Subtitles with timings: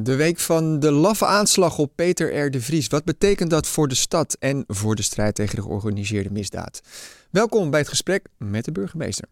[0.00, 2.50] De week van de laffe aanslag op Peter R.
[2.50, 2.86] de Vries.
[2.86, 6.80] Wat betekent dat voor de stad en voor de strijd tegen de georganiseerde misdaad?
[7.30, 9.28] Welkom bij het gesprek met de burgemeester.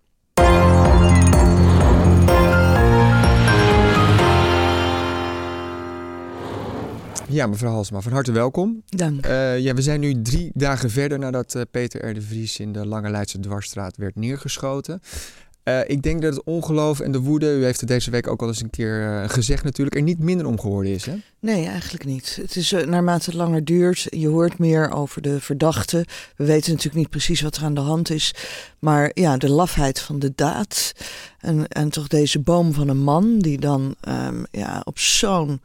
[7.29, 8.83] Ja, mevrouw Halsma, van harte welkom.
[8.87, 9.27] Dank.
[9.27, 12.15] Uh, ja, we zijn nu drie dagen verder nadat uh, Peter R.
[12.15, 15.01] de Vries in de Lange Leidse Dwarsstraat werd neergeschoten.
[15.69, 18.43] Uh, ik denk dat het ongeloof en de woede, u heeft het deze week ook
[18.43, 21.05] al eens een keer uh, gezegd natuurlijk, er niet minder om geworden is.
[21.07, 21.15] Hè?
[21.41, 22.39] Nee, eigenlijk niet.
[22.43, 26.07] Het is uh, naarmate het langer duurt, je hoort meer over de verdachte.
[26.37, 28.35] We weten natuurlijk niet precies wat er aan de hand is.
[28.79, 30.93] Maar ja, de lafheid van de daad.
[31.41, 35.61] En, en toch deze boom van een man die dan um, ja, op zo'n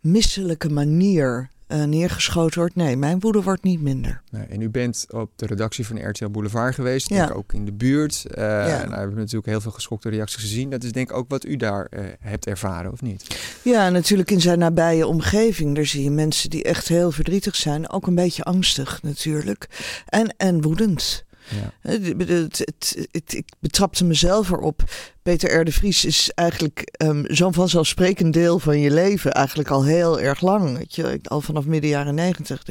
[0.00, 2.74] misselijke manier uh, neergeschoten wordt.
[2.74, 4.22] Nee, mijn woede wordt niet minder.
[4.30, 7.26] Nee, en u bent op de redactie van RTL Boulevard geweest, ja.
[7.26, 8.24] denk ook in de buurt.
[8.30, 8.66] Uh, ja.
[8.66, 10.70] Nou, we hebben natuurlijk heel veel geschokte reacties gezien.
[10.70, 13.38] Dat is denk ik ook wat u daar uh, hebt ervaren, of niet?
[13.62, 15.74] Ja, natuurlijk in zijn nabije omgeving.
[15.74, 17.90] Daar zie je mensen die echt heel verdrietig zijn.
[17.90, 19.68] Ook een beetje angstig natuurlijk.
[20.06, 21.24] En, en woedend.
[21.48, 21.90] Ja.
[21.90, 24.82] Het, het, het, ik betrapte mezelf erop.
[25.26, 25.64] Peter R.
[25.64, 29.32] de Vries is eigenlijk um, zo'n vanzelfsprekend deel van je leven.
[29.32, 30.76] Eigenlijk al heel erg lang.
[30.76, 32.62] Weet je, al vanaf midden jaren negentig.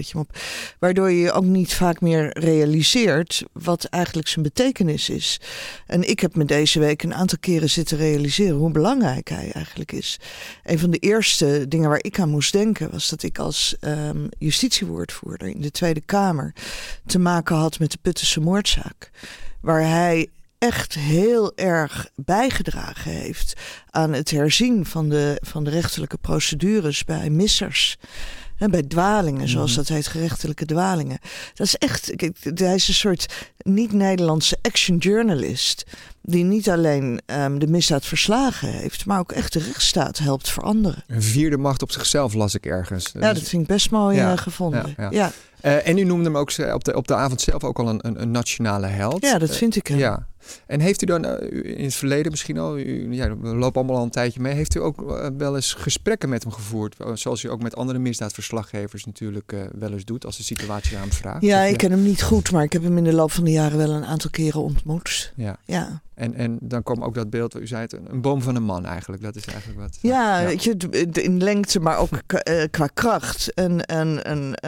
[0.80, 5.40] Waardoor je je ook niet vaak meer realiseert wat eigenlijk zijn betekenis is.
[5.88, 9.92] En ik heb me deze week een aantal keren zitten realiseren hoe belangrijk hij eigenlijk
[9.92, 10.20] is.
[10.64, 14.30] Een van de eerste dingen waar ik aan moest denken was dat ik als um,
[14.38, 16.54] justitiewoordvoerder in de Tweede Kamer
[17.06, 19.12] te maken had met de Puttense moordzaak.
[19.62, 20.30] Waar hij
[20.66, 23.54] echt heel erg bijgedragen heeft
[23.90, 27.98] aan het herzien van de, van de rechterlijke procedures bij missers.
[28.58, 29.80] En bij dwalingen, zoals Mhm.
[29.80, 31.20] dat heet, gerechtelijke dwalingen.
[31.54, 35.86] Dat is echt, kijk, hij is een soort niet-Nederlandse action journalist.
[36.22, 41.04] Die niet alleen um, de misdaad verslagen heeft, maar ook echt de rechtsstaat helpt veranderen.
[41.08, 43.12] Een vierde macht op zichzelf las ik ergens.
[43.14, 44.94] Ja, dat vind ik best mooi Ja, uh, gevonden.
[44.98, 45.18] ja, Ja, ja.
[45.18, 45.32] ja.
[45.66, 48.00] Uh, en u noemde hem ook op de, op de avond zelf ook al een,
[48.08, 49.40] een, een nationale held.
[49.40, 49.90] dat vind ik.
[49.90, 50.28] Ja.
[50.66, 54.04] En heeft u dan in het verleden misschien al, u, ja, we lopen allemaal al
[54.04, 56.96] een tijdje mee, heeft u ook wel eens gesprekken met hem gevoerd?
[57.14, 61.10] Zoals u ook met andere misdaadverslaggevers natuurlijk uh, wel eens doet, als de situatie aan
[61.10, 61.42] vraagt?
[61.42, 63.52] Ja, ik ken hem niet goed, maar ik heb hem in de loop van de
[63.56, 65.34] jaren wel een aantal keren ontmoet.
[65.36, 65.58] Ja.
[65.66, 66.02] ja.
[66.16, 68.86] En, en dan kwam ook dat beeld, u zei het, een boom van een man
[68.86, 69.24] eigenlijk.
[69.24, 69.98] Dat is eigenlijk wat.
[70.02, 70.46] Ja, ja.
[70.46, 70.76] weet je,
[71.12, 72.10] in lengte, maar ook
[72.72, 73.54] qua kracht.
[73.54, 74.60] En, en, en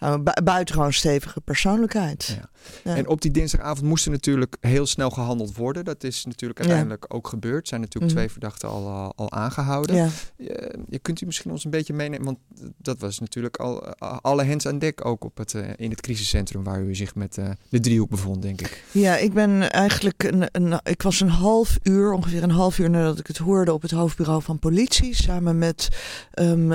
[0.00, 2.36] uh, buitengewoon stevige persoonlijkheid.
[2.38, 2.50] Ja.
[2.84, 2.96] Ja.
[2.96, 5.84] En op die dinsdagavond moest er natuurlijk heel snel gehandeld worden.
[5.84, 7.68] Dat is natuurlijk uiteindelijk ook gebeurd.
[7.68, 8.18] Zijn natuurlijk mm.
[8.18, 10.10] twee verdachten al, al aangehouden.
[10.36, 12.38] Je, je, kunt u misschien ons een beetje meenemen, want
[12.76, 13.84] dat was natuurlijk al
[14.20, 17.38] alle hens aan dek ook op het, in het crisiscentrum waar u zich met
[17.68, 18.84] de driehoek bevond, denk ik.
[18.90, 22.90] Ja, ik ben eigenlijk een, een, ik was een half uur, ongeveer een half uur
[22.90, 25.88] nadat ik het hoorde op het hoofdbureau van politie, samen met
[26.34, 26.68] um,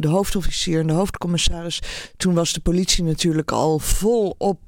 [0.00, 1.82] de hoofdofficier en de hoofdcommissaris.
[2.16, 4.60] Toen was de politie natuurlijk al volop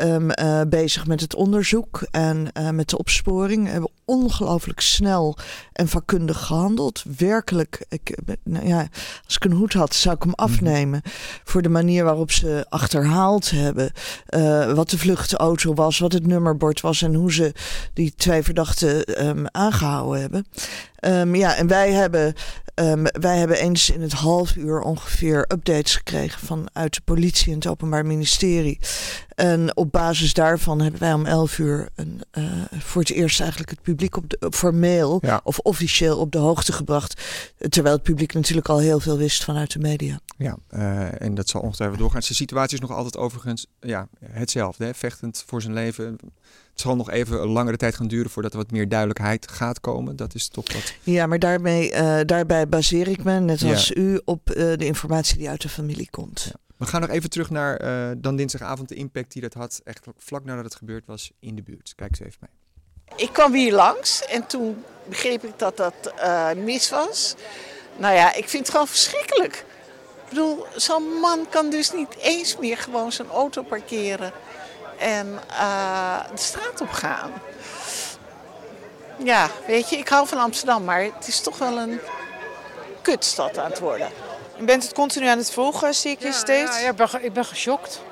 [0.00, 3.64] um, uh, bezig met het onderzoek en uh, met de opsporing.
[3.64, 5.36] We hebben ongelooflijk snel
[5.72, 7.02] en vakkundig gehandeld.
[7.16, 8.88] Werkelijk, ik, nou ja,
[9.26, 11.02] als ik een hoed had, zou ik hem afnemen.
[11.44, 13.92] Voor de manier waarop ze achterhaald hebben.
[14.74, 17.52] Wat de vluchtauto was, wat het nummerbord was en hoe ze
[17.94, 20.46] die twee verdachten um, aangehouden hebben.
[21.00, 22.34] Um, ja, en wij hebben,
[22.74, 27.58] um, wij hebben eens in het half uur ongeveer updates gekregen vanuit de politie en
[27.58, 28.78] het Openbaar Ministerie.
[29.34, 32.44] En op basis daarvan hebben wij om 11 uur een, uh,
[32.78, 35.40] voor het eerst eigenlijk het publiek op de, formeel ja.
[35.44, 37.22] of officieel op de hoogte gebracht.
[37.68, 40.20] Terwijl het publiek natuurlijk al heel veel wist vanuit de media.
[40.36, 42.20] Ja, uh, en dat zal ongetwijfeld doorgaan.
[42.20, 44.84] De situatie is nog altijd overigens ja, hetzelfde.
[44.84, 44.94] Hè?
[44.94, 46.18] Vechtend voor zijn leven.
[46.70, 49.80] Het zal nog even een langere tijd gaan duren voordat er wat meer duidelijkheid gaat
[49.80, 50.16] komen.
[50.16, 50.94] Dat is toch wat.
[51.02, 54.00] Ja, maar daarmee, uh, daarbij baseer ik me, net als ja.
[54.00, 56.42] u, op uh, de informatie die uit de familie komt.
[56.44, 56.58] Ja.
[56.76, 59.80] We gaan nog even terug naar uh, dan dinsdagavond de impact die dat had.
[59.84, 61.92] Echt vlak nadat het gebeurd was in de buurt.
[61.96, 63.16] Kijk eens even mee.
[63.16, 67.34] Ik kwam hier langs en toen begreep ik dat dat uh, mis was.
[67.96, 69.64] Nou ja, ik vind het gewoon verschrikkelijk.
[70.24, 74.32] Ik bedoel, zo'n man kan dus niet eens meer gewoon zijn auto parkeren
[75.00, 77.32] en uh, de straat op gaan.
[79.16, 82.00] Ja, weet je, ik hou van Amsterdam, maar het is toch wel een
[83.02, 84.08] kutstad aan het worden.
[84.56, 86.80] Je bent het continu aan het volgen, zie ik je ja, steeds?
[86.80, 88.02] Ja, ik ben, ik ben geschokt.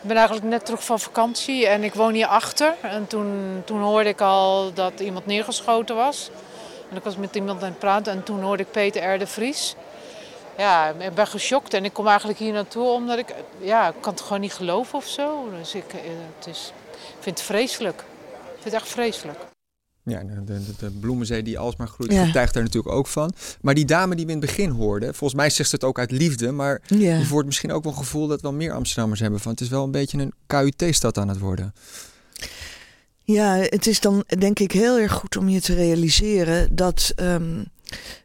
[0.00, 2.74] Ik ben eigenlijk net terug van vakantie en ik woon hier achter.
[2.82, 6.30] En toen, toen hoorde ik al dat iemand neergeschoten was.
[6.90, 9.18] En ik was met iemand aan het praten en toen hoorde ik Peter R.
[9.18, 9.74] de Vries.
[10.60, 13.34] Ja, ik ben geschokt en ik kom eigenlijk hier naartoe omdat ik...
[13.60, 15.50] Ja, ik kan het gewoon niet geloven of zo.
[15.58, 15.84] Dus ik,
[16.38, 17.98] het is, ik vind het vreselijk.
[17.98, 19.38] Ik vind het echt vreselijk.
[20.02, 22.24] Ja, de, de, de bloemenzee die alsmaar groeit, ja.
[22.24, 23.32] getuigt daar natuurlijk ook van.
[23.60, 25.98] Maar die dame die we in het begin hoorden, volgens mij zegt ze het ook
[25.98, 27.16] uit liefde, maar ja.
[27.16, 29.68] je wordt misschien ook wel een gevoel dat wel meer Amsterdammers hebben van het is
[29.68, 31.74] wel een beetje een KUT-stad aan het worden.
[33.24, 37.64] Ja, het is dan denk ik heel erg goed om je te realiseren dat um,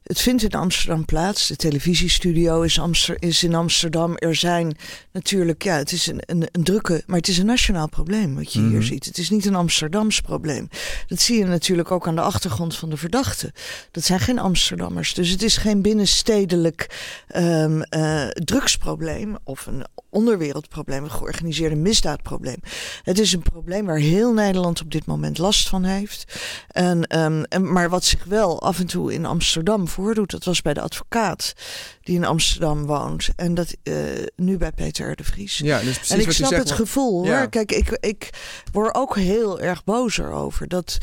[0.06, 1.48] het vindt in Amsterdam plaats.
[1.48, 4.16] De televisiestudio is, Amster is in Amsterdam.
[4.18, 4.78] Er zijn
[5.12, 8.54] natuurlijk, ja, het is een, een, een drukke, maar het is een nationaal probleem wat
[8.54, 8.82] je hier mhm.
[8.82, 9.06] ziet.
[9.06, 10.70] Het is niet een Amsterdams probleem.
[11.08, 13.52] Dat zie je natuurlijk ook aan de achtergrond van de verdachten.
[13.92, 15.14] Dat zijn geen Amsterdammers.
[15.14, 16.90] Dus het is geen binnenstedelijk
[17.36, 22.60] um, uh, drugsprobleem of een onderwereldprobleem, een georganiseerde misdaadprobleem.
[23.04, 26.40] Het is een probleem waar heel Nederland op dit moment last van heeft.
[26.68, 30.32] En, um, en, maar wat zich wel af en toe in Amsterdam voordoet.
[30.32, 31.54] Dat was bij de advocaat
[32.02, 33.30] die in Amsterdam woont.
[33.36, 33.96] En dat uh,
[34.36, 35.58] nu bij Peter de Vries.
[35.58, 37.50] Ja, dus precies en ik wat snap zegt, het gevoel hoor.
[37.50, 38.30] Kijk, ik, ik
[38.72, 40.68] word ook heel erg boos erover.
[40.68, 40.98] Dat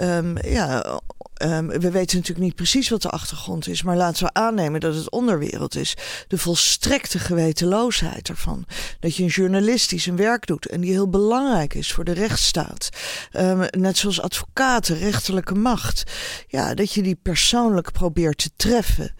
[0.00, 1.00] um, ja,
[1.44, 4.94] Um, we weten natuurlijk niet precies wat de achtergrond is, maar laten we aannemen dat
[4.94, 5.96] het onderwereld is.
[6.28, 8.64] De volstrekte gewetenloosheid ervan.
[9.00, 12.12] Dat je een journalist die zijn werk doet en die heel belangrijk is voor de
[12.12, 12.88] rechtsstaat.
[13.32, 16.02] Um, net zoals advocaten, rechterlijke macht.
[16.48, 19.14] Ja, dat je die persoonlijk probeert te treffen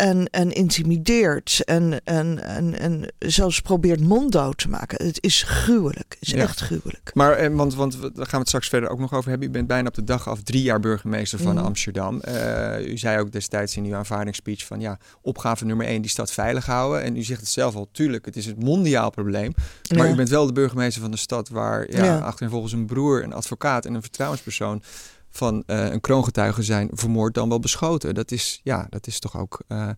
[0.00, 5.06] en, en intimideert en, en, en, en zelfs probeert monddood te maken.
[5.06, 6.16] Het is gruwelijk.
[6.18, 7.10] Het is echt gruwelijk.
[7.14, 9.48] Maar, en, want, want daar gaan we het straks verder ook nog over hebben.
[9.48, 11.64] U bent bijna op de dag af drie jaar burgemeester van mm.
[11.64, 12.22] Amsterdam.
[12.28, 16.32] Uh, u zei ook destijds in uw aanvaardingsspeech van ja, opgave nummer één, die stad
[16.32, 17.02] veilig houden.
[17.02, 19.52] En u zegt het zelf al, tuurlijk, het is het mondiaal probleem.
[19.94, 20.12] Maar ja.
[20.12, 22.18] u bent wel de burgemeester van de stad waar ja, ja.
[22.18, 24.82] achterin volgens een broer, een advocaat en een vertrouwenspersoon
[25.30, 28.14] van uh, een kroongetuige zijn vermoord dan wel beschoten.
[28.14, 29.88] Dat is, ja, dat is toch ook uh,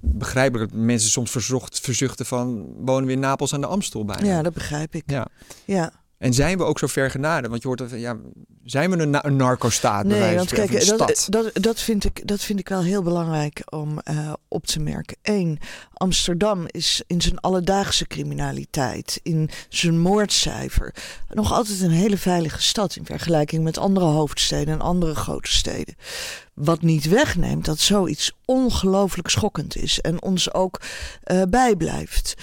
[0.00, 0.70] begrijpelijk.
[0.70, 4.24] Dat mensen soms verzocht, verzuchten van wonen we in Napels aan de Amstel bij.
[4.24, 5.02] Ja, dat begrijp ik.
[5.06, 5.28] Ja.
[5.64, 5.92] ja.
[6.18, 7.48] En zijn we ook zo ver genaderd?
[7.48, 8.16] Want je hoort ja,
[8.64, 10.04] zijn we een, een narco-staat?
[10.04, 13.98] Nee, want kijk, dat, dat, dat, vind ik, dat vind ik wel heel belangrijk om
[14.10, 15.16] uh, op te merken.
[15.22, 15.58] Eén,
[15.92, 20.94] Amsterdam is in zijn alledaagse criminaliteit, in zijn moordcijfer,
[21.28, 25.94] nog altijd een hele veilige stad in vergelijking met andere hoofdsteden en andere grote steden.
[26.54, 30.80] Wat niet wegneemt dat zoiets ongelooflijk schokkend is en ons ook
[31.26, 32.34] uh, bijblijft.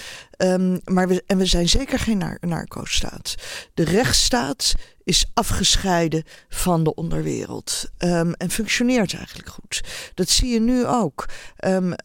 [0.42, 3.34] Um, maar we, en we zijn zeker geen nar narco-staat.
[3.74, 7.90] De rechtsstaat is afgescheiden van de onderwereld.
[7.98, 9.80] Um, en functioneert eigenlijk goed.
[10.14, 11.28] Dat zie je nu ook.
[11.64, 11.96] Um, uh,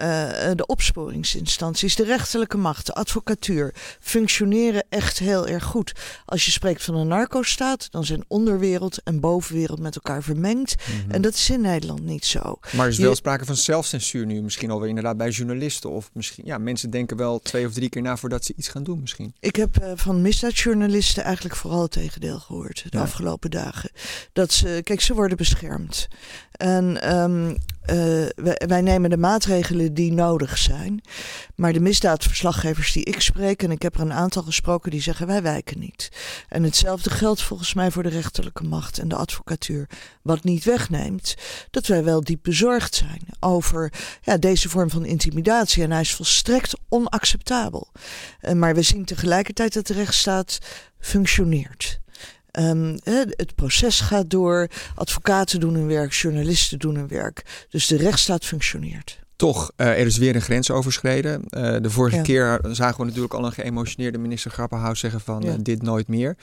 [0.56, 5.92] de opsporingsinstanties, de rechterlijke macht, de advocatuur functioneren echt heel erg goed.
[6.26, 10.76] Als je spreekt van een narco-staat, dan zijn onderwereld en bovenwereld met elkaar vermengd.
[10.76, 11.12] Mm -hmm.
[11.12, 12.60] En dat is in Nederland niet zo.
[12.72, 13.16] Maar er is wel je...
[13.16, 15.90] sprake van zelfcensuur nu, misschien alweer inderdaad bij journalisten.
[15.90, 18.84] Of misschien, ja, mensen denken wel twee of drie keer na voordat ze iets gaan
[18.84, 19.34] doen misschien.
[19.40, 23.04] Ik heb uh, van misdaadjournalisten eigenlijk vooral het tegendeel gehoord de ja.
[23.04, 23.90] afgelopen dagen.
[24.34, 26.08] Dat ze, kijk, ze worden beschermd.
[26.52, 27.56] En um, uh,
[28.36, 31.02] wij, wij, nemen de maatregelen die nodig zijn.
[31.56, 35.28] Maar de misdaadverslaggevers die ik spreek, en ik heb er een aantal gesproken, die zeggen
[35.28, 36.12] wij wijken niet.
[36.50, 39.90] En hetzelfde geldt volgens mij voor de rechterlijke macht en de advocatuur.
[40.22, 41.36] Wat niet wegneemt
[41.72, 45.84] dat wij wel diep bezorgd zijn over ja, deze vorm van intimidatie.
[45.84, 47.92] En hij is volstrekt onacceptabel.
[48.42, 50.60] Uh, maar we zien tegelijkertijd dat de rechtsstaat
[51.00, 52.00] functioneert.
[52.60, 57.66] Um, het proces gaat door, advocaten doen hun werk, journalisten doen hun werk.
[57.70, 59.20] Dus de rechtsstaat functioneert.
[59.36, 61.44] Toch, uh, er is weer een grens overschreden.
[61.50, 62.22] Uh, de vorige ja.
[62.22, 65.52] keer zagen we natuurlijk al een geëmotioneerde minister Grappenhaus zeggen van ja.
[65.52, 66.38] uh, dit nooit meer.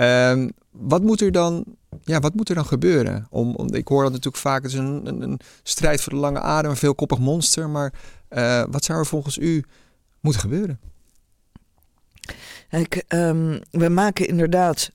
[0.00, 1.64] Um, wat moet er dan,
[2.02, 3.26] ja, wat moet er dan gebeuren?
[3.30, 6.18] Om, om, ik hoor dat natuurlijk vaak, het is een, een, een strijd voor de
[6.18, 7.70] lange adem, een veelkoppig monster.
[7.70, 7.92] Maar
[8.70, 9.64] wat zou er volgens u
[10.20, 10.80] moeten gebeuren?
[12.68, 14.90] Kijk, um, we maken inderdaad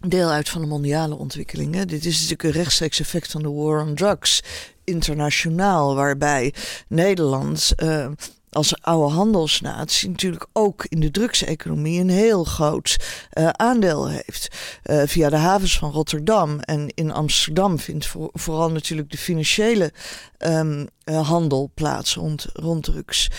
[0.00, 1.88] deel uit van de mondiale ontwikkelingen.
[1.88, 4.42] Dit is natuurlijk een rechtstreeks effect van de war on drugs
[4.84, 6.54] internationaal, waarbij
[6.88, 7.72] Nederland.
[7.76, 8.06] Uh,
[8.50, 12.96] als oude handelsnatie natuurlijk ook in de drugseconomie een heel groot
[13.32, 14.48] uh, aandeel heeft.
[14.84, 19.92] Uh, via de havens van Rotterdam en in Amsterdam vindt voor, vooral natuurlijk de financiële
[20.38, 23.30] um, uh, handel plaats rond, rond drugs.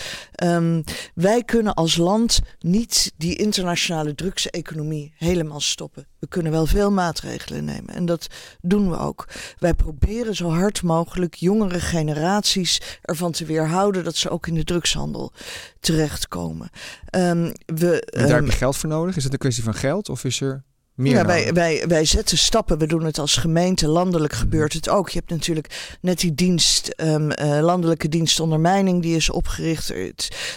[0.44, 6.06] Um, wij kunnen als land niet die internationale drugseconomie helemaal stoppen.
[6.18, 8.26] We kunnen wel veel maatregelen nemen en dat
[8.60, 9.28] doen we ook.
[9.58, 14.64] Wij proberen zo hard mogelijk jongere generaties ervan te weerhouden dat ze ook in de
[14.64, 15.32] drugshandel
[15.80, 16.70] terechtkomen.
[17.16, 19.16] Um, we, en daar heb je geld voor nodig?
[19.16, 20.64] Is het een kwestie van geld of is er
[21.00, 22.78] meer ja, wij, wij, wij zetten stappen.
[22.78, 23.88] We doen het als gemeente.
[23.88, 25.10] Landelijk gebeurt het ook.
[25.10, 29.90] Je hebt natuurlijk net die dienst, um, uh, landelijke dienst ondermijning, die is opgericht.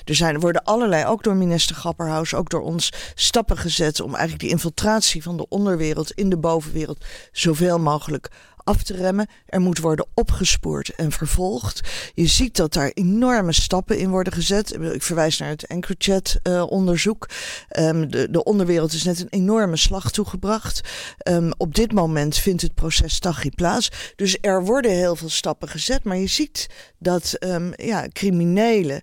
[0.06, 4.40] Er zijn, worden allerlei, ook door minister Grapperhaus, ook door ons, stappen gezet om eigenlijk
[4.40, 8.30] die infiltratie van de onderwereld in de bovenwereld zoveel mogelijk
[8.64, 9.28] af te remmen.
[9.46, 11.82] Er moet worden opgespoord en vervolgd.
[12.14, 14.74] Je ziet dat daar enorme stappen in worden gezet.
[14.74, 17.30] Ik verwijs naar het EncroChat-onderzoek.
[17.70, 20.82] Ehm, de, de onderwereld is net een enorme slag toegebracht.
[21.30, 24.14] Um, op dit moment vindt het proces Taghi plaats.
[24.16, 26.04] Dus er worden heel veel stappen gezet.
[26.04, 29.02] Maar je ziet dat um, ja, criminelen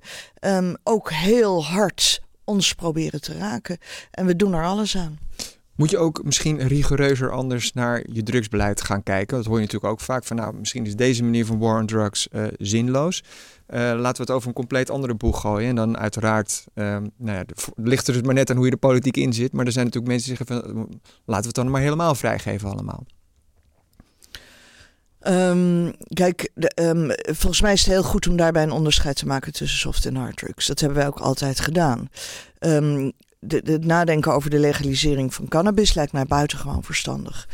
[0.83, 3.79] ook heel hard ons proberen te raken.
[4.11, 5.19] En we doen er alles aan.
[5.81, 9.37] Moet je ook misschien rigoureuzer anders naar je drugsbeleid gaan kijken?
[9.37, 11.87] Dat hoor je natuurlijk ook vaak van, nou, misschien is deze manier van war on
[11.87, 13.23] drugs uh, zinloos.
[13.69, 15.69] Uh, laten we het over een compleet andere boeg gooien.
[15.69, 16.85] En dan uiteraard, uh,
[17.17, 17.45] nou ja,
[17.75, 19.53] ligt er dus maar net aan hoe je de politiek in zit.
[19.53, 22.71] Maar er zijn natuurlijk mensen die zeggen van, laten we het dan maar helemaal vrijgeven
[22.71, 23.07] allemaal.
[25.29, 29.27] Um, kijk, de, um, volgens mij is het heel goed om daarbij een onderscheid te
[29.27, 30.67] maken tussen soft en hard drugs.
[30.67, 32.09] Dat hebben wij ook altijd gedaan.
[32.59, 37.49] Um, de, het nadenken over de legalisering van cannabis lijkt mij buitengewoon verstandig.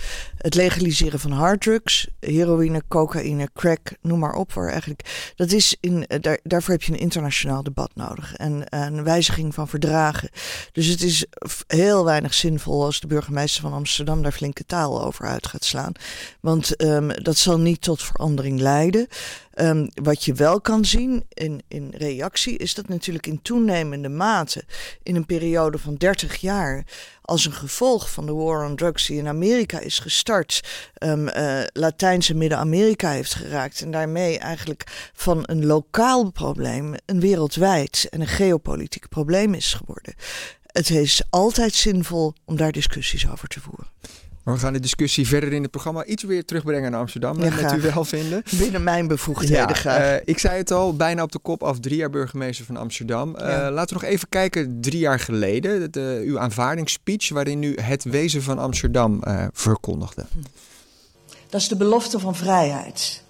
[0.46, 4.52] Het legaliseren van harddrugs, heroïne, cocaïne, crack, noem maar op.
[4.52, 8.64] Waar eigenlijk, dat is in, eh, daar, daarvoor heb je een internationaal debat nodig en
[8.68, 10.30] een wijziging van verdragen.
[10.72, 11.26] Dus het is
[11.66, 15.92] heel weinig zinvol als de burgemeester van Amsterdam daar flinke taal over uit gaat slaan.
[16.40, 19.06] Want um, dat zal niet tot verandering leiden.
[19.60, 24.64] Um, wat je wel kan zien in, in reactie is dat natuurlijk in toenemende mate
[25.02, 26.84] in een periode van 30 jaar
[27.26, 30.60] als een gevolg van de war on drugs die in Amerika is gestart,
[30.98, 33.80] um, uh, Latijns en Midden-Amerika heeft geraakt.
[33.80, 40.14] En daarmee eigenlijk van een lokaal probleem een wereldwijd en een geopolitiek probleem is geworden.
[40.66, 43.86] Het is altijd zinvol om daar discussies over te voeren.
[44.46, 47.42] Maar we gaan de discussie verder in het programma iets weer terugbrengen naar Amsterdam.
[47.42, 48.42] Ja, met u wel vinden.
[48.58, 50.00] Binnen mijn bevoegdheden ja, graag.
[50.00, 53.28] Uh, ik zei het al, bijna op de kop af, drie jaar burgemeester van Amsterdam.
[53.28, 57.28] Uh, laten we nog even kijken, drie jaar geleden, de, uw aanvaardingsspeech...
[57.28, 60.26] waarin u het wezen van Amsterdam uh, verkondigde.
[61.48, 63.22] Dat is de belofte van vrijheid.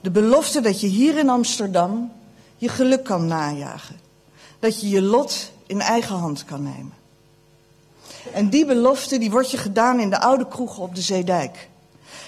[0.00, 2.12] De belofte dat je hier in Amsterdam
[2.56, 3.96] je geluk kan najagen.
[4.58, 6.99] Dat je je lot in eigen hand kan nemen.
[8.32, 11.68] En die belofte die wordt je gedaan in de oude kroegen op de Zeedijk.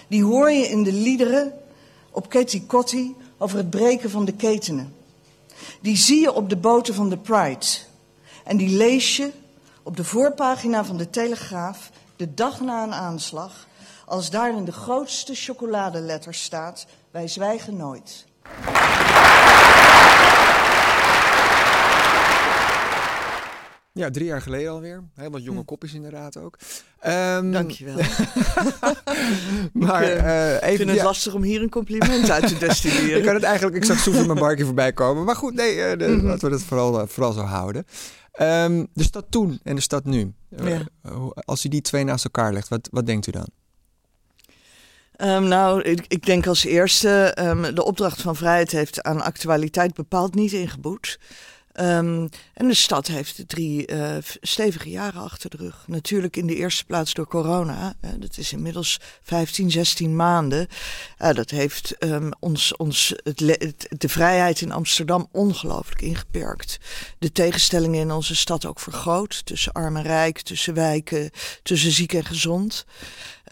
[0.08, 1.52] Die hoor je in de liederen
[2.10, 4.94] op Ketty Kotti over het breken van de ketenen.
[5.80, 7.66] Die zie je op de boten van de Pride.
[8.44, 9.30] En die lees je
[9.82, 13.66] op de voorpagina van de Telegraaf de dag na een aanslag,
[14.06, 18.24] als daar in de grootste chocoladeletters staat: Wij zwijgen nooit.
[23.94, 25.04] Ja, drie jaar geleden alweer.
[25.14, 25.64] Heel wat jonge hm.
[25.64, 26.58] kopjes inderdaad ook.
[27.06, 27.96] Um, Dankjewel.
[29.72, 33.18] maar, ik uh, even, vind het lastig om hier een compliment uit te destilleren.
[33.18, 35.24] ik kan het eigenlijk, ik zag Soefie mijn barkje voorbij komen.
[35.24, 36.26] Maar goed, nee, uh, de, mm -hmm.
[36.26, 37.86] laten we het vooral, uh, vooral zo houden.
[38.40, 40.32] Um, de stad toen en de stad nu.
[40.48, 40.82] Ja.
[41.34, 43.46] als u die twee naast elkaar legt, wat, wat denkt u dan?
[45.16, 49.94] Um, nou, ik, ik, denk als eerste, um, de opdracht van vrijheid heeft aan actualiteit
[49.94, 51.18] bepaald niet ingeboet.
[51.80, 55.84] Um, en de stad heeft drie uh, stevige jaren achter de rug.
[55.86, 57.94] Natuurlijk in de eerste plaats door corona.
[58.18, 60.68] Dat is inmiddels 15, 16 maanden.
[61.18, 66.78] Uh, dat heeft um, ons, ons het, het, de vrijheid in Amsterdam ongelooflijk ingeperkt.
[67.18, 69.46] De tegenstellingen in onze stad ook vergroot.
[69.46, 71.30] Tussen arm en rijk, tussen wijken,
[71.62, 72.84] tussen ziek en gezond.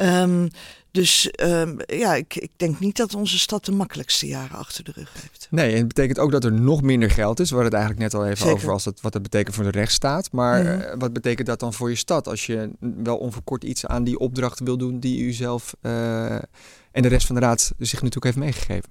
[0.01, 0.51] Um,
[0.91, 4.93] dus um, ja, ik, ik, denk niet dat onze stad de makkelijkste jaren achter de
[4.95, 5.47] rug heeft.
[5.51, 7.51] Nee, en het betekent ook dat er nog minder geld is.
[7.51, 9.71] We hadden het eigenlijk net al even over als het, wat dat betekent voor de
[9.71, 10.33] rechtsstaat.
[10.33, 10.99] Maar mm -hmm.
[10.99, 14.65] wat betekent dat dan voor je stad als je wel onverkort iets aan die opdrachten
[14.65, 16.35] wil doen die u zelf uh,
[16.93, 18.91] en de rest van de raad zich natuurlijk heeft meegegeven?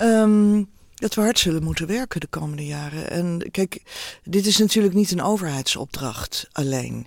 [0.00, 3.10] Um, dat we hard zullen moeten werken de komende jaren.
[3.10, 3.82] En kijk,
[4.22, 7.06] dit is natuurlijk niet een overheidsopdracht alleen.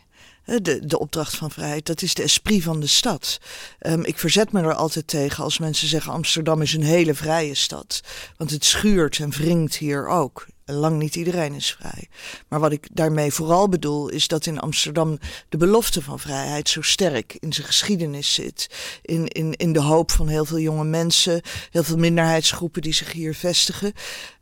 [0.57, 3.39] De, de opdracht van vrijheid, dat is de esprit van de stad.
[3.81, 7.55] Um, ik verzet me er altijd tegen als mensen zeggen Amsterdam is een hele vrije
[7.55, 8.01] stad.
[8.37, 10.47] Want het schuurt en wringt hier ook.
[10.65, 12.07] Lang niet iedereen is vrij.
[12.47, 16.81] Maar wat ik daarmee vooral bedoel, is dat in Amsterdam de belofte van vrijheid zo
[16.81, 18.69] sterk in zijn geschiedenis zit.
[19.01, 21.41] In, in, in de hoop van heel veel jonge mensen,
[21.71, 23.93] heel veel minderheidsgroepen die zich hier vestigen.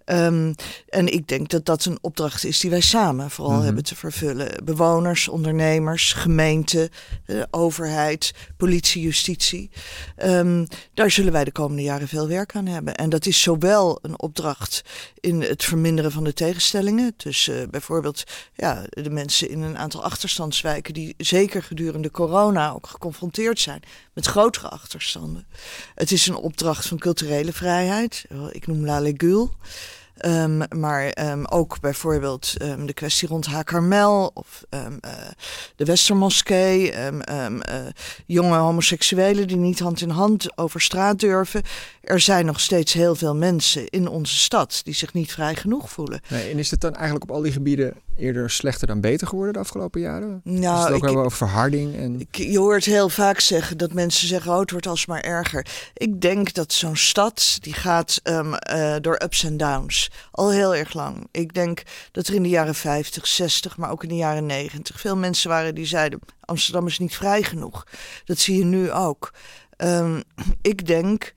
[0.10, 0.56] Um,
[0.90, 3.66] en ik denk dat dat een opdracht is die wij samen vooral mm -hmm.
[3.66, 4.66] hebben te vervullen.
[4.66, 6.90] Bewoners, ondernemers, gemeente,
[7.26, 9.70] uh, overheid, politie, justitie.
[10.24, 12.96] Um, daar zullen wij de komende jaren veel werk aan hebben.
[12.96, 14.82] En dat is zowel een opdracht
[15.20, 17.16] in het verminderen van de tegenstellingen.
[17.16, 18.24] Tussen uh, bijvoorbeeld
[18.54, 23.82] ja, de mensen in een aantal achterstandswijken die zeker gedurende corona ook geconfronteerd zijn
[24.14, 25.48] met grotere achterstanden.
[25.96, 28.26] Het is een opdracht van culturele vrijheid.
[28.52, 29.50] Ik noem La Legule.
[30.18, 34.86] Ehm, maar ehm, ook bijvoorbeeld ehm, de kwestie rond Hakarmel of uh,
[35.76, 36.94] de Westermoskee.
[36.94, 37.46] Uh,
[38.26, 41.62] jonge homoseksuelen die niet hand in hand over straat durven.
[42.02, 45.90] Er zijn nog steeds heel veel mensen in onze stad die zich niet vrij genoeg
[45.90, 46.22] voelen.
[46.30, 49.54] Nee, en is het dan eigenlijk op al die gebieden eerder slechter dan beter geworden
[49.54, 50.42] de afgelopen jaren?
[50.44, 51.96] Nou, is het ook ik, over verharding?
[51.96, 52.20] En...
[52.20, 55.66] Ik, je hoort heel vaak zeggen dat mensen zeggen: oh, het wordt alsmaar erger.
[55.94, 60.76] Ik denk dat zo'n stad die gaat um, uh, door ups en downs al heel
[60.76, 61.28] erg lang.
[61.32, 61.82] Ik denk
[62.12, 65.50] dat er in de jaren 50, 60, maar ook in de jaren 90 veel mensen
[65.50, 67.88] waren die zeiden: Amsterdam is niet vrij genoeg.
[68.26, 69.34] Dat zie je nu ook.
[69.78, 70.24] Um,
[70.62, 71.34] ik denk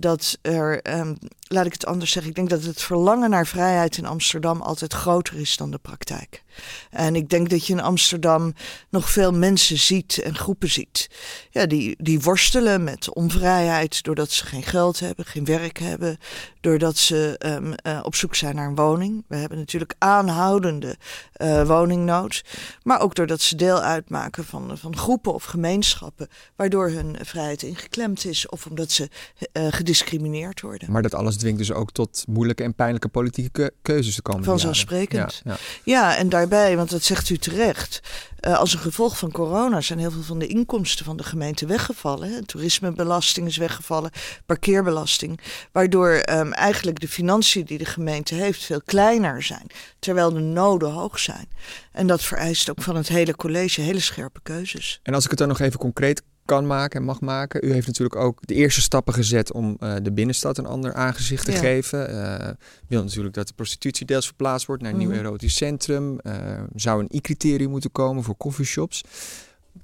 [0.00, 3.96] dat er, um, laat ik het anders zeggen, ik denk dat het verlangen naar vrijheid
[3.96, 6.44] in Amsterdam altijd groter is dan de praktijk.
[6.90, 8.54] En ik denk dat je in Amsterdam
[8.90, 11.10] nog veel mensen ziet en groepen ziet.
[11.50, 16.18] Ja, die, die worstelen met onvrijheid doordat ze geen geld hebben, geen werk hebben,
[16.60, 19.24] doordat ze um, uh, op zoek zijn naar een woning.
[19.28, 20.96] We hebben natuurlijk aanhoudende
[21.36, 22.44] uh, woningnood,
[22.82, 28.24] maar ook doordat ze deel uitmaken van, van groepen of gemeenschappen, waardoor hun vrijheid ingeklemd
[28.24, 29.08] is of omdat ze
[29.52, 30.92] uh, gediscrimineerd worden.
[30.92, 34.44] Maar dat alles dwingt dus ook tot moeilijke en pijnlijke politieke keuzes te komen.
[34.44, 35.40] Vanzelfsprekend.
[35.44, 35.58] Ja, ja.
[35.84, 38.00] ja, en want dat zegt u terecht,
[38.40, 41.66] uh, als een gevolg van corona zijn heel veel van de inkomsten van de gemeente
[41.66, 42.32] weggevallen.
[42.32, 42.44] Hè.
[42.44, 44.10] Toerismebelasting is weggevallen,
[44.46, 45.40] parkeerbelasting.
[45.72, 49.66] Waardoor um, eigenlijk de financiën die de gemeente heeft veel kleiner zijn.
[49.98, 51.48] Terwijl de noden hoog zijn.
[51.92, 55.00] En dat vereist ook van het hele college hele scherpe keuzes.
[55.02, 57.64] En als ik het dan nog even concreet kan maken en mag maken.
[57.64, 61.44] U heeft natuurlijk ook de eerste stappen gezet om uh, de binnenstad een ander aangezicht
[61.44, 61.58] te ja.
[61.58, 62.10] geven.
[62.10, 62.48] Uh,
[62.86, 65.06] wil natuurlijk dat de prostitutie deels verplaatst wordt naar een mm.
[65.06, 66.18] nieuw erotisch centrum.
[66.22, 66.32] Uh,
[66.74, 69.04] zou een i-criterium moeten komen voor coffeeshops.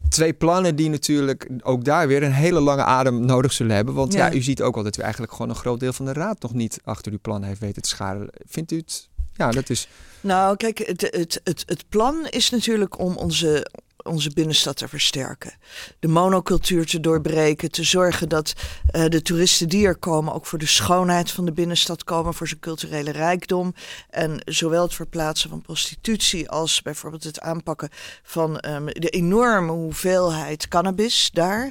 [0.08, 3.94] Twee plannen die natuurlijk ook daar weer een hele lange adem nodig zullen hebben.
[3.94, 6.04] Want ja, ja u ziet ook al dat u eigenlijk gewoon een groot deel van
[6.04, 8.28] de raad nog niet achter uw plan heeft weten te scharen.
[8.46, 9.08] Vindt u het?
[9.32, 9.88] Ja, dat is.
[10.20, 13.70] Nou, kijk, het, het, het, het plan is natuurlijk om onze,
[14.04, 15.52] onze binnenstad te versterken.
[15.98, 17.70] De monocultuur te doorbreken.
[17.70, 18.52] Te zorgen dat
[18.92, 22.34] uh, de toeristen die er komen ook voor de schoonheid van de binnenstad komen.
[22.34, 23.74] Voor zijn culturele rijkdom.
[24.10, 27.88] En zowel het verplaatsen van prostitutie als bijvoorbeeld het aanpakken
[28.22, 31.70] van um, de enorme hoeveelheid cannabis daar.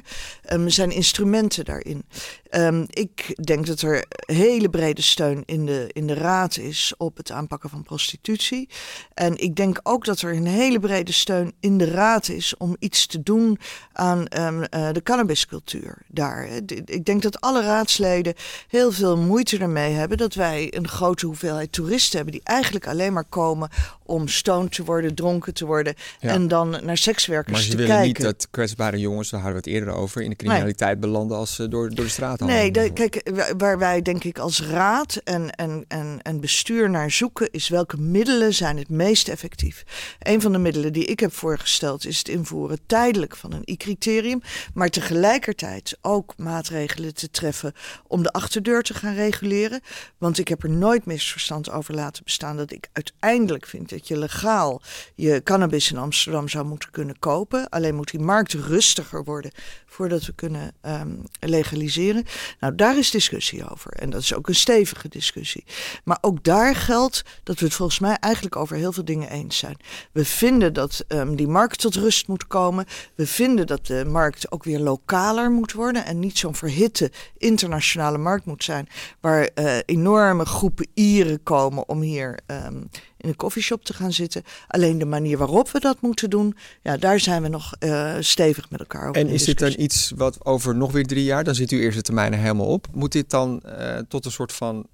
[0.52, 2.04] Um, zijn instrumenten daarin.
[2.50, 7.16] Um, ik denk dat er hele brede steun in de, in de raad is op
[7.16, 8.68] het aanpakken van prostitutie.
[9.14, 12.76] En ik denk ook dat er een hele brede steun in de raad is om
[12.78, 13.58] iets te doen
[13.92, 16.48] aan um, uh, de cannabiscultuur daar.
[16.84, 18.34] Ik denk dat alle raadsleden
[18.68, 23.12] heel veel moeite ermee hebben dat wij een grote hoeveelheid toeristen hebben die eigenlijk alleen
[23.12, 23.68] maar komen
[24.02, 26.30] om stoned te worden, dronken te worden ja.
[26.30, 27.78] en dan naar sekswerkers te kijken.
[27.78, 30.36] Maar ze willen niet dat kwetsbare jongens, daar hadden we het eerder over, in de
[30.36, 31.10] criminaliteit nee.
[31.10, 34.62] belanden als ze door, door de straat Nee, de, kijk, waar wij denk ik als
[34.62, 39.84] raad en, en, en, en bestuur naar zoeken is welke middelen zijn het meest effectief.
[40.18, 44.40] Een van de middelen die ik heb voorgesteld is het invoeren tijdelijk van een i-criterium,
[44.74, 47.72] maar tegelijkertijd ook maatregelen te treffen
[48.06, 49.80] om de achterdeur te gaan reguleren.
[50.18, 54.18] Want ik heb er nooit misverstand over laten bestaan dat ik uiteindelijk vind dat je
[54.18, 54.82] legaal
[55.14, 57.68] je cannabis in Amsterdam zou moeten kunnen kopen.
[57.68, 59.50] Alleen moet die markt rustiger worden
[59.86, 62.24] voordat we kunnen um, legaliseren.
[62.60, 63.92] Nou, daar is discussie over.
[63.92, 65.64] En dat is ook een stevige discussie.
[66.04, 69.58] Maar ook daar geldt dat we het volgens mij eigenlijk over heel veel dingen eens
[69.58, 69.76] zijn.
[70.12, 72.84] We vinden dat um, die markt tot rust moet komen.
[73.14, 78.18] We vinden dat de markt ook weer lokaler moet worden en niet zo'n verhitte internationale
[78.18, 78.88] markt moet zijn,
[79.20, 84.42] waar uh, enorme groepen Ieren komen om hier um, in een koffieshop te gaan zitten.
[84.68, 88.70] Alleen de manier waarop we dat moeten doen, ja, daar zijn we nog uh, stevig
[88.70, 89.20] met elkaar over.
[89.20, 92.02] En is dit dan iets wat over nog weer drie jaar, dan zit uw eerste
[92.02, 92.86] termijn er helemaal op.
[92.92, 94.86] Moet dit dan uh, tot een soort van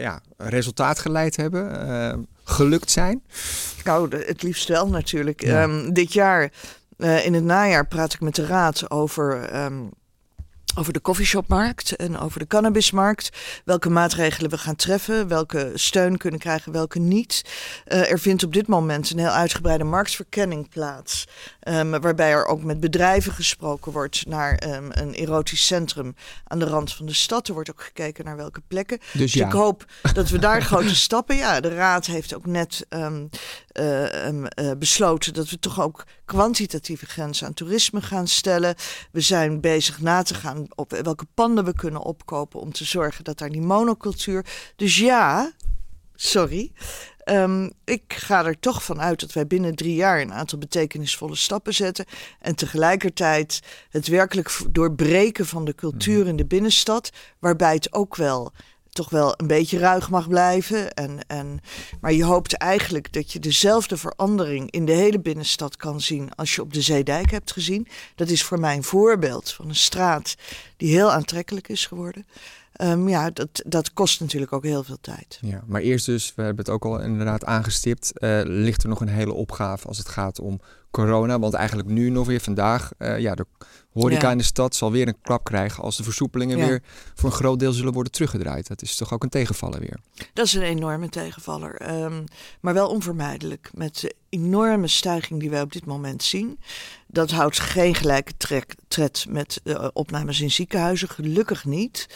[0.00, 1.88] ja, resultaat geleid hebben?
[1.88, 3.22] Uh, gelukt zijn?
[3.84, 5.42] Nou, het liefst wel natuurlijk.
[5.42, 5.62] Ja.
[5.62, 6.52] Um, dit jaar,
[6.96, 9.54] in het najaar, praat ik met de raad over.
[9.64, 9.90] Um,
[10.74, 13.30] over de koffieshopmarkt en over de cannabismarkt.
[13.64, 17.42] Welke maatregelen we gaan treffen, welke steun kunnen krijgen, welke niet.
[17.88, 21.26] Uh, er vindt op dit moment een heel uitgebreide marktverkenning plaats.
[21.68, 26.64] Um, waarbij er ook met bedrijven gesproken wordt naar um, een erotisch centrum aan de
[26.64, 27.48] rand van de stad.
[27.48, 28.98] Er wordt ook gekeken naar welke plekken.
[28.98, 29.46] Dus, dus ja.
[29.46, 31.36] ik hoop dat we daar grote stappen.
[31.36, 33.28] Ja, de Raad heeft ook net um,
[33.80, 34.42] uh, uh,
[34.78, 38.74] besloten dat we toch ook kwantitatieve grenzen aan toerisme gaan stellen.
[39.10, 43.24] We zijn bezig na te gaan op welke panden we kunnen opkopen om te zorgen
[43.24, 44.46] dat daar die monocultuur.
[44.76, 45.52] Dus ja,
[46.14, 46.72] sorry.
[47.24, 51.34] Um, ik ga er toch van uit dat wij binnen drie jaar een aantal betekenisvolle
[51.34, 52.04] stappen zetten.
[52.40, 57.10] En tegelijkertijd het werkelijk doorbreken van de cultuur in de binnenstad.
[57.38, 58.52] Waarbij het ook wel
[58.92, 60.94] toch wel een beetje ruig mag blijven.
[60.94, 61.60] En, en,
[62.00, 66.54] maar je hoopt eigenlijk dat je dezelfde verandering in de hele binnenstad kan zien als
[66.54, 67.88] je op de Zeedijk hebt gezien.
[68.14, 70.34] Dat is voor mij een voorbeeld van een straat
[70.76, 72.26] die heel aantrekkelijk is geworden.
[72.80, 75.38] Um, ja, dat, dat kost natuurlijk ook heel veel tijd.
[75.40, 79.00] Ja, maar eerst dus, we hebben het ook al inderdaad aangestipt, uh, ligt er nog
[79.00, 81.38] een hele opgave als het gaat om corona.
[81.38, 83.46] Want eigenlijk nu nog weer vandaag, uh, ja, de
[83.92, 86.82] horeca in de stad zal weer een klap krijgen als de versoepelingen weer
[87.14, 88.68] voor een groot deel zullen worden teruggedraaid.
[88.68, 89.98] Dat is toch ook een tegenvaller weer?
[90.32, 92.24] Dat is een enorme tegenvaller, um,
[92.60, 93.70] maar wel onvermijdelijk.
[93.74, 96.58] Met de enorme stijging die wij op dit moment zien.
[97.12, 102.08] Dat houdt geen gelijke trek, tred met uh, opnames in ziekenhuizen, gelukkig niet.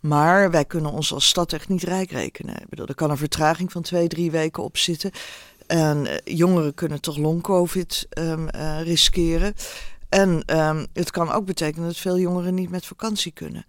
[0.00, 2.54] Maar wij kunnen ons als stad echt niet rijk rekenen.
[2.54, 5.10] Ik bedoel, er kan een vertraging van twee, drie weken op zitten.
[5.66, 9.54] En uh, jongeren kunnen toch long-covid um, uh, riskeren.
[10.12, 13.64] En um, het kan ook betekenen dat veel jongeren niet met vakantie kunnen.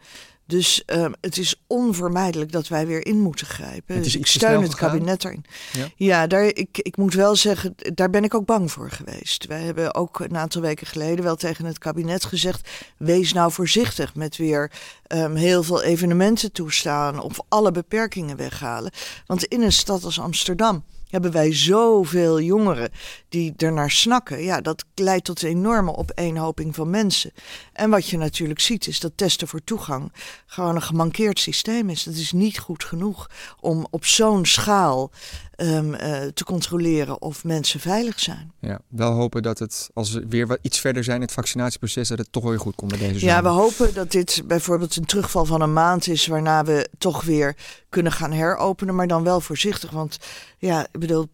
[0.45, 3.95] Dus um, het is onvermijdelijk dat wij weer in moeten grijpen.
[3.95, 5.45] Het is dus ik steun het kabinet erin.
[5.71, 9.45] Ja, ja daar, ik, ik moet wel zeggen, daar ben ik ook bang voor geweest.
[9.45, 14.15] Wij hebben ook een aantal weken geleden wel tegen het kabinet gezegd: wees nou voorzichtig
[14.15, 14.71] met weer
[15.07, 18.91] um, heel veel evenementen toestaan of alle beperkingen weghalen.
[19.25, 22.89] Want in een stad als Amsterdam hebben wij zoveel jongeren
[23.29, 24.43] die ernaar snakken.
[24.43, 27.31] Ja, dat leidt tot een enorme opeenhoping van mensen.
[27.73, 30.11] En wat je natuurlijk ziet is dat testen voor toegang
[30.45, 32.03] gewoon een gemankeerd systeem is.
[32.03, 35.11] Dat is niet goed genoeg om op zo'n schaal
[35.57, 35.99] um, uh,
[36.33, 38.51] te controleren of mensen veilig zijn.
[38.59, 42.07] Ja, wel hopen dat het, als we weer wat iets verder zijn in het vaccinatieproces,
[42.07, 43.35] dat het toch weer goed komt met deze zomer.
[43.35, 47.23] Ja, we hopen dat dit bijvoorbeeld een terugval van een maand is, waarna we toch
[47.23, 47.55] weer
[47.89, 49.91] kunnen gaan heropenen, maar dan wel voorzichtig.
[49.91, 50.19] Want
[50.57, 51.27] ja, ik bedoel,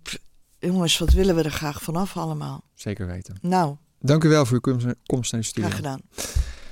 [0.60, 2.64] jongens, wat willen we er graag vanaf allemaal?
[2.74, 3.38] Zeker weten.
[3.42, 3.76] Nou.
[4.00, 5.70] Dank u wel voor uw komst naar de studio.
[5.70, 6.02] Graag gedaan.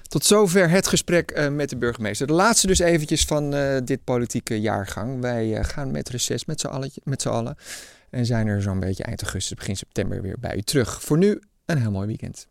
[0.07, 2.27] Tot zover het gesprek uh, met de burgemeester.
[2.27, 5.21] De laatste dus eventjes van uh, dit politieke jaargang.
[5.21, 7.55] Wij uh, gaan met reces met z'n met z'n allen.
[8.09, 11.01] En zijn er zo'n beetje eind augustus, begin september weer bij u terug.
[11.03, 12.47] Voor nu een heel mooi weekend.